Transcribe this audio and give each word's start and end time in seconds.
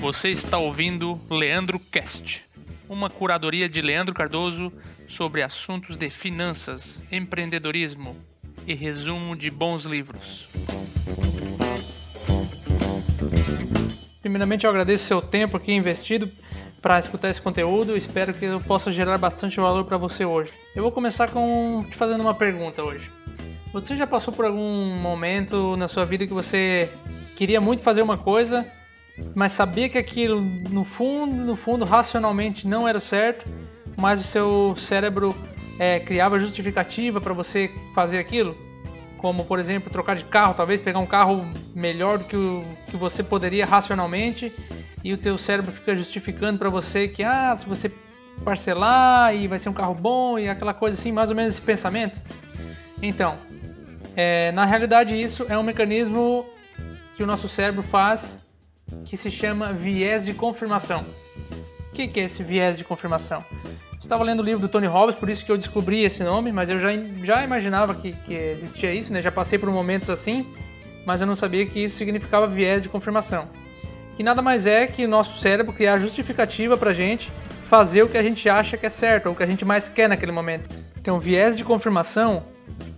Você 0.00 0.30
está 0.30 0.56
ouvindo 0.56 1.20
Leandro 1.28 1.80
Cast, 1.80 2.44
uma 2.88 3.10
curadoria 3.10 3.68
de 3.68 3.80
Leandro 3.80 4.14
Cardoso 4.14 4.72
sobre 5.08 5.42
assuntos 5.42 5.96
de 5.96 6.10
finanças, 6.10 7.00
empreendedorismo 7.10 8.16
e 8.66 8.74
resumo 8.74 9.34
de 9.34 9.50
bons 9.50 9.84
livros. 9.84 10.48
Primeiramente, 14.20 14.64
eu 14.64 14.70
agradeço 14.70 15.06
seu 15.06 15.20
tempo 15.20 15.56
aqui 15.56 15.72
investido 15.72 16.30
para 16.86 17.00
escutar 17.00 17.28
esse 17.30 17.42
conteúdo. 17.42 17.96
Espero 17.96 18.32
que 18.32 18.44
eu 18.44 18.60
possa 18.60 18.92
gerar 18.92 19.18
bastante 19.18 19.56
valor 19.56 19.84
para 19.86 19.96
você 19.96 20.24
hoje. 20.24 20.52
Eu 20.72 20.84
vou 20.84 20.92
começar 20.92 21.28
com 21.32 21.84
te 21.90 21.96
fazendo 21.96 22.20
uma 22.20 22.32
pergunta 22.32 22.80
hoje. 22.80 23.10
Você 23.72 23.96
já 23.96 24.06
passou 24.06 24.32
por 24.32 24.44
algum 24.44 24.96
momento 24.96 25.76
na 25.76 25.88
sua 25.88 26.04
vida 26.04 26.28
que 26.28 26.32
você 26.32 26.88
queria 27.34 27.60
muito 27.60 27.82
fazer 27.82 28.02
uma 28.02 28.16
coisa, 28.16 28.64
mas 29.34 29.50
sabia 29.50 29.88
que 29.88 29.98
aquilo 29.98 30.40
no 30.40 30.84
fundo, 30.84 31.34
no 31.44 31.56
fundo, 31.56 31.84
racionalmente 31.84 32.68
não 32.68 32.86
era 32.86 33.00
certo, 33.00 33.50
mas 33.96 34.20
o 34.20 34.22
seu 34.22 34.76
cérebro 34.76 35.34
é, 35.80 35.98
criava 35.98 36.38
justificativa 36.38 37.20
para 37.20 37.34
você 37.34 37.68
fazer 37.96 38.20
aquilo? 38.20 38.56
Como, 39.26 39.44
por 39.44 39.58
exemplo, 39.58 39.90
trocar 39.90 40.14
de 40.14 40.22
carro, 40.22 40.54
talvez 40.54 40.80
pegar 40.80 41.00
um 41.00 41.06
carro 41.06 41.44
melhor 41.74 42.18
do 42.18 42.24
que 42.26 42.36
o 42.36 42.64
que 42.86 42.96
você 42.96 43.24
poderia 43.24 43.66
racionalmente, 43.66 44.52
e 45.02 45.12
o 45.12 45.18
teu 45.18 45.36
cérebro 45.36 45.72
fica 45.72 45.96
justificando 45.96 46.60
para 46.60 46.70
você 46.70 47.08
que, 47.08 47.24
ah, 47.24 47.52
se 47.56 47.66
você 47.66 47.90
parcelar 48.44 49.34
e 49.34 49.48
vai 49.48 49.58
ser 49.58 49.68
um 49.68 49.72
carro 49.72 49.94
bom 49.94 50.38
e 50.38 50.48
aquela 50.48 50.72
coisa 50.72 50.96
assim, 50.96 51.10
mais 51.10 51.28
ou 51.28 51.34
menos 51.34 51.54
esse 51.54 51.60
pensamento. 51.60 52.22
Então, 53.02 53.34
é, 54.14 54.52
na 54.52 54.64
realidade 54.64 55.20
isso 55.20 55.44
é 55.48 55.58
um 55.58 55.64
mecanismo 55.64 56.46
que 57.16 57.24
o 57.24 57.26
nosso 57.26 57.48
cérebro 57.48 57.82
faz 57.82 58.48
que 59.04 59.16
se 59.16 59.28
chama 59.28 59.72
viés 59.72 60.24
de 60.24 60.34
confirmação. 60.34 61.04
O 61.90 61.92
que, 61.94 62.06
que 62.06 62.20
é 62.20 62.22
esse 62.26 62.44
viés 62.44 62.78
de 62.78 62.84
confirmação? 62.84 63.44
Estava 64.06 64.22
lendo 64.22 64.38
o 64.38 64.44
livro 64.44 64.60
do 64.60 64.68
Tony 64.68 64.86
Robbins, 64.86 65.16
por 65.16 65.28
isso 65.28 65.44
que 65.44 65.50
eu 65.50 65.58
descobri 65.58 66.04
esse 66.04 66.22
nome, 66.22 66.52
mas 66.52 66.70
eu 66.70 66.78
já, 66.78 66.90
já 67.24 67.42
imaginava 67.42 67.92
que, 67.92 68.12
que 68.12 68.34
existia 68.34 68.94
isso, 68.94 69.12
né? 69.12 69.20
já 69.20 69.32
passei 69.32 69.58
por 69.58 69.68
momentos 69.68 70.08
assim, 70.08 70.46
mas 71.04 71.20
eu 71.20 71.26
não 71.26 71.34
sabia 71.34 71.66
que 71.66 71.80
isso 71.82 71.96
significava 71.96 72.46
viés 72.46 72.84
de 72.84 72.88
confirmação. 72.88 73.48
Que 74.16 74.22
nada 74.22 74.40
mais 74.40 74.64
é 74.64 74.86
que 74.86 75.04
o 75.04 75.08
nosso 75.08 75.40
cérebro 75.40 75.72
criar 75.72 75.96
justificativa 75.96 76.76
para 76.76 76.90
a 76.90 76.94
gente 76.94 77.32
fazer 77.64 78.04
o 78.04 78.08
que 78.08 78.16
a 78.16 78.22
gente 78.22 78.48
acha 78.48 78.76
que 78.76 78.86
é 78.86 78.88
certo, 78.88 79.26
ou 79.26 79.32
o 79.32 79.34
que 79.34 79.42
a 79.42 79.46
gente 79.46 79.64
mais 79.64 79.88
quer 79.88 80.08
naquele 80.08 80.30
momento. 80.30 80.68
Então, 81.00 81.18
viés 81.18 81.56
de 81.56 81.64
confirmação 81.64 82.44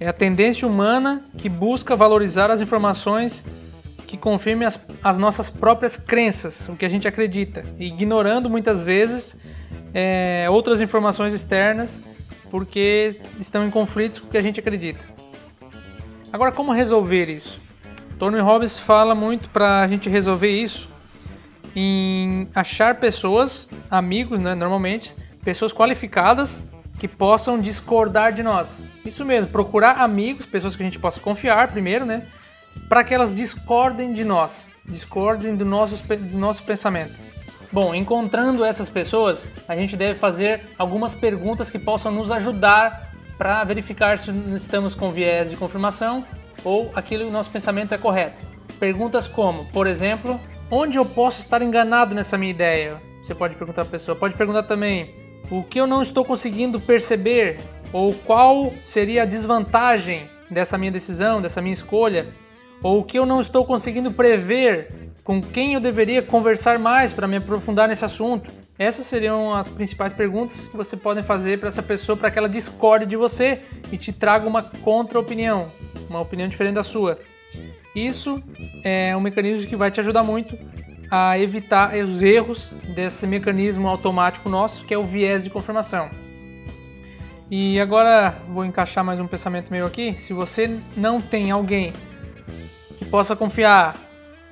é 0.00 0.08
a 0.08 0.12
tendência 0.12 0.66
humana 0.66 1.24
que 1.38 1.48
busca 1.48 1.94
valorizar 1.94 2.50
as 2.50 2.60
informações 2.60 3.44
que 4.08 4.16
confirme 4.16 4.64
as, 4.64 4.76
as 5.04 5.16
nossas 5.16 5.48
próprias 5.48 5.96
crenças, 5.96 6.68
o 6.68 6.74
que 6.74 6.84
a 6.84 6.88
gente 6.88 7.06
acredita, 7.06 7.62
ignorando 7.78 8.50
muitas 8.50 8.82
vezes 8.82 9.36
é, 9.98 10.46
outras 10.50 10.78
informações 10.82 11.32
externas 11.32 12.02
porque 12.50 13.18
estão 13.40 13.64
em 13.64 13.70
conflitos 13.70 14.18
com 14.20 14.26
o 14.26 14.30
que 14.30 14.36
a 14.36 14.42
gente 14.42 14.60
acredita. 14.60 15.02
Agora, 16.30 16.52
como 16.52 16.70
resolver 16.70 17.30
isso? 17.30 17.58
Tony 18.18 18.38
Robbins 18.38 18.78
fala 18.78 19.14
muito 19.14 19.48
para 19.48 19.80
a 19.80 19.88
gente 19.88 20.10
resolver 20.10 20.50
isso 20.50 20.86
em 21.74 22.46
achar 22.54 22.96
pessoas, 22.96 23.66
amigos, 23.90 24.38
né, 24.38 24.54
normalmente, 24.54 25.14
pessoas 25.42 25.72
qualificadas 25.72 26.62
que 26.98 27.08
possam 27.08 27.58
discordar 27.58 28.34
de 28.34 28.42
nós. 28.42 28.68
Isso 29.02 29.24
mesmo, 29.24 29.50
procurar 29.50 30.02
amigos, 30.02 30.44
pessoas 30.44 30.76
que 30.76 30.82
a 30.82 30.86
gente 30.86 30.98
possa 30.98 31.20
confiar 31.20 31.68
primeiro, 31.68 32.04
né? 32.04 32.22
para 32.88 33.02
que 33.02 33.14
elas 33.14 33.34
discordem 33.34 34.12
de 34.12 34.24
nós, 34.24 34.66
discordem 34.84 35.56
do 35.56 35.64
nosso, 35.64 36.02
do 36.04 36.38
nosso 36.38 36.62
pensamento. 36.64 37.25
Bom, 37.76 37.94
encontrando 37.94 38.64
essas 38.64 38.88
pessoas, 38.88 39.46
a 39.68 39.76
gente 39.76 39.98
deve 39.98 40.18
fazer 40.18 40.62
algumas 40.78 41.14
perguntas 41.14 41.68
que 41.68 41.78
possam 41.78 42.10
nos 42.10 42.32
ajudar 42.32 43.12
para 43.36 43.62
verificar 43.64 44.18
se 44.18 44.30
estamos 44.56 44.94
com 44.94 45.12
viés 45.12 45.50
de 45.50 45.58
confirmação 45.58 46.24
ou 46.64 46.90
aquilo 46.94 47.28
o 47.28 47.30
nosso 47.30 47.50
pensamento 47.50 47.92
é 47.92 47.98
correto. 47.98 48.48
Perguntas 48.80 49.28
como, 49.28 49.66
por 49.66 49.86
exemplo, 49.86 50.40
onde 50.70 50.96
eu 50.96 51.04
posso 51.04 51.40
estar 51.40 51.60
enganado 51.60 52.14
nessa 52.14 52.38
minha 52.38 52.50
ideia? 52.50 52.96
Você 53.22 53.34
pode 53.34 53.54
perguntar 53.56 53.82
para 53.82 53.90
a 53.90 53.92
pessoa. 53.92 54.16
Pode 54.16 54.34
perguntar 54.36 54.62
também, 54.62 55.14
o 55.50 55.62
que 55.62 55.78
eu 55.78 55.86
não 55.86 56.02
estou 56.02 56.24
conseguindo 56.24 56.80
perceber? 56.80 57.58
Ou 57.92 58.14
qual 58.14 58.72
seria 58.86 59.24
a 59.24 59.26
desvantagem 59.26 60.30
dessa 60.50 60.78
minha 60.78 60.90
decisão, 60.90 61.42
dessa 61.42 61.60
minha 61.60 61.74
escolha? 61.74 62.24
Ou 62.82 63.02
que 63.02 63.18
eu 63.18 63.26
não 63.26 63.40
estou 63.40 63.64
conseguindo 63.64 64.10
prever? 64.12 64.88
Com 65.24 65.40
quem 65.40 65.74
eu 65.74 65.80
deveria 65.80 66.22
conversar 66.22 66.78
mais 66.78 67.12
para 67.12 67.26
me 67.26 67.36
aprofundar 67.36 67.88
nesse 67.88 68.04
assunto? 68.04 68.52
Essas 68.78 69.06
seriam 69.06 69.52
as 69.52 69.68
principais 69.68 70.12
perguntas 70.12 70.66
que 70.68 70.76
você 70.76 70.96
pode 70.96 71.22
fazer 71.22 71.58
para 71.58 71.68
essa 71.68 71.82
pessoa 71.82 72.16
para 72.16 72.30
que 72.30 72.38
ela 72.38 72.48
discorde 72.48 73.06
de 73.06 73.16
você 73.16 73.62
e 73.90 73.96
te 73.96 74.12
traga 74.12 74.46
uma 74.46 74.62
contra-opinião, 74.62 75.66
uma 76.08 76.20
opinião 76.20 76.46
diferente 76.46 76.74
da 76.74 76.82
sua. 76.82 77.18
Isso 77.94 78.40
é 78.84 79.16
um 79.16 79.20
mecanismo 79.20 79.66
que 79.66 79.74
vai 79.74 79.90
te 79.90 79.98
ajudar 79.98 80.22
muito 80.22 80.56
a 81.10 81.38
evitar 81.38 81.94
os 81.96 82.22
erros 82.22 82.74
desse 82.94 83.26
mecanismo 83.26 83.88
automático 83.88 84.48
nosso, 84.48 84.84
que 84.84 84.92
é 84.92 84.98
o 84.98 85.04
viés 85.04 85.42
de 85.42 85.50
confirmação. 85.50 86.10
E 87.50 87.80
agora 87.80 88.34
vou 88.48 88.64
encaixar 88.64 89.04
mais 89.04 89.20
um 89.20 89.26
pensamento 89.26 89.70
meu 89.70 89.86
aqui. 89.86 90.14
Se 90.14 90.32
você 90.32 90.78
não 90.96 91.20
tem 91.20 91.50
alguém 91.50 91.92
possa 93.16 93.34
confiar, 93.34 93.96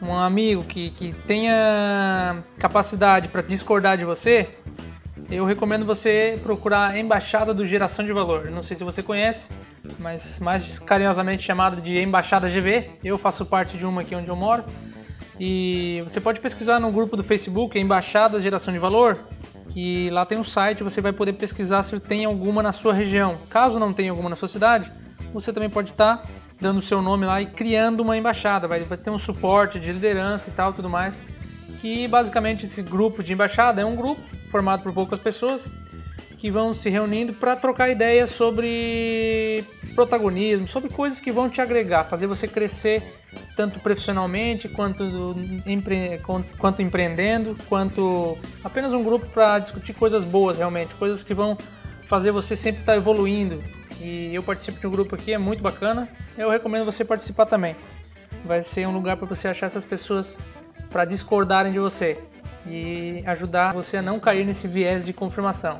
um 0.00 0.16
amigo 0.16 0.62
que, 0.62 0.90
que 0.90 1.12
tenha 1.26 2.44
capacidade 2.60 3.26
para 3.26 3.42
discordar 3.42 3.98
de 3.98 4.04
você, 4.04 4.50
eu 5.28 5.44
recomendo 5.44 5.84
você 5.84 6.38
procurar 6.44 6.90
a 6.90 6.96
Embaixada 6.96 7.52
do 7.52 7.66
Geração 7.66 8.04
de 8.04 8.12
Valor. 8.12 8.52
Não 8.52 8.62
sei 8.62 8.76
se 8.76 8.84
você 8.84 9.02
conhece, 9.02 9.48
mas 9.98 10.38
mais 10.38 10.78
carinhosamente 10.78 11.42
chamado 11.42 11.82
de 11.82 11.98
Embaixada 11.98 12.48
GV. 12.48 12.88
Eu 13.02 13.18
faço 13.18 13.44
parte 13.44 13.76
de 13.76 13.84
uma 13.84 14.02
aqui 14.02 14.14
onde 14.14 14.28
eu 14.28 14.36
moro. 14.36 14.62
E 15.40 16.00
você 16.04 16.20
pode 16.20 16.38
pesquisar 16.38 16.78
no 16.78 16.92
grupo 16.92 17.16
do 17.16 17.24
Facebook 17.24 17.76
Embaixada 17.76 18.40
Geração 18.40 18.72
de 18.72 18.78
Valor. 18.78 19.18
E 19.74 20.08
lá 20.10 20.24
tem 20.24 20.38
um 20.38 20.44
site, 20.44 20.84
você 20.84 21.00
vai 21.00 21.12
poder 21.12 21.32
pesquisar 21.32 21.82
se 21.82 21.98
tem 21.98 22.26
alguma 22.26 22.62
na 22.62 22.70
sua 22.70 22.94
região. 22.94 23.36
Caso 23.50 23.80
não 23.80 23.92
tenha 23.92 24.12
alguma 24.12 24.30
na 24.30 24.36
sua 24.36 24.46
cidade, 24.46 24.92
você 25.32 25.52
também 25.52 25.68
pode 25.68 25.90
estar 25.90 26.22
dando 26.62 26.78
o 26.78 26.82
seu 26.82 27.02
nome 27.02 27.26
lá 27.26 27.42
e 27.42 27.46
criando 27.46 28.00
uma 28.00 28.16
embaixada. 28.16 28.68
Vai, 28.68 28.80
ter 28.80 29.10
um 29.10 29.18
suporte 29.18 29.78
de 29.78 29.92
liderança 29.92 30.48
e 30.48 30.52
tal, 30.52 30.72
tudo 30.72 30.88
mais. 30.88 31.22
Que 31.80 32.06
basicamente 32.06 32.64
esse 32.64 32.80
grupo 32.80 33.22
de 33.22 33.32
embaixada 33.32 33.82
é 33.82 33.84
um 33.84 33.96
grupo 33.96 34.22
formado 34.50 34.82
por 34.82 34.92
poucas 34.92 35.18
pessoas 35.18 35.68
que 36.38 36.50
vão 36.50 36.72
se 36.72 36.88
reunindo 36.88 37.32
para 37.34 37.54
trocar 37.56 37.90
ideias 37.90 38.30
sobre 38.30 39.64
protagonismo, 39.94 40.66
sobre 40.66 40.90
coisas 40.90 41.20
que 41.20 41.30
vão 41.30 41.48
te 41.48 41.60
agregar, 41.60 42.04
fazer 42.04 42.26
você 42.26 42.48
crescer 42.48 43.02
tanto 43.56 43.78
profissionalmente 43.78 44.68
quanto, 44.68 45.36
empre, 45.66 46.20
quanto 46.58 46.82
empreendendo, 46.82 47.56
quanto 47.68 48.36
apenas 48.64 48.92
um 48.92 49.04
grupo 49.04 49.26
para 49.28 49.58
discutir 49.58 49.92
coisas 49.94 50.24
boas 50.24 50.58
realmente, 50.58 50.94
coisas 50.94 51.22
que 51.22 51.34
vão 51.34 51.56
fazer 52.08 52.32
você 52.32 52.56
sempre 52.56 52.80
estar 52.80 52.92
tá 52.92 52.98
evoluindo, 52.98 53.62
e 54.00 54.34
eu 54.34 54.42
participo 54.42 54.80
de 54.80 54.86
um 54.86 54.90
grupo 54.90 55.14
aqui, 55.14 55.32
é 55.32 55.38
muito 55.38 55.62
bacana. 55.62 56.08
Eu 56.36 56.50
recomendo 56.50 56.84
você 56.84 57.04
participar 57.04 57.46
também. 57.46 57.76
Vai 58.44 58.62
ser 58.62 58.86
um 58.86 58.92
lugar 58.92 59.16
para 59.16 59.26
você 59.26 59.48
achar 59.48 59.66
essas 59.66 59.84
pessoas 59.84 60.36
para 60.90 61.04
discordarem 61.04 61.72
de 61.72 61.78
você 61.78 62.18
e 62.66 63.22
ajudar 63.26 63.72
você 63.72 63.98
a 63.98 64.02
não 64.02 64.20
cair 64.20 64.44
nesse 64.44 64.66
viés 64.66 65.04
de 65.04 65.12
confirmação. 65.12 65.78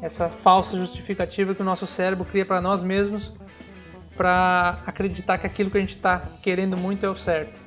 Essa 0.00 0.28
falsa 0.28 0.76
justificativa 0.76 1.54
que 1.54 1.62
o 1.62 1.64
nosso 1.64 1.86
cérebro 1.86 2.24
cria 2.26 2.44
para 2.44 2.60
nós 2.60 2.82
mesmos 2.82 3.32
para 4.16 4.78
acreditar 4.86 5.38
que 5.38 5.46
aquilo 5.46 5.70
que 5.70 5.78
a 5.78 5.80
gente 5.80 5.96
está 5.96 6.22
querendo 6.42 6.76
muito 6.76 7.04
é 7.04 7.08
o 7.08 7.16
certo. 7.16 7.58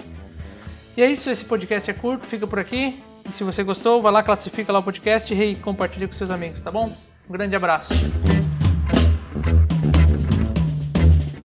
E 0.95 1.01
é 1.01 1.11
isso, 1.11 1.29
esse 1.29 1.45
podcast 1.45 1.89
é 1.91 1.93
curto, 1.93 2.25
fica 2.25 2.47
por 2.47 2.59
aqui. 2.59 3.01
E 3.27 3.31
se 3.31 3.43
você 3.43 3.63
gostou, 3.63 4.01
vai 4.01 4.11
lá, 4.11 4.23
classifica 4.23 4.71
lá 4.71 4.79
o 4.79 4.83
podcast 4.83 5.33
e 5.33 5.55
compartilha 5.57 6.07
com 6.07 6.13
seus 6.13 6.29
amigos, 6.29 6.61
tá 6.61 6.71
bom? 6.71 6.91
Um 7.29 7.33
grande 7.33 7.55
abraço. 7.55 7.93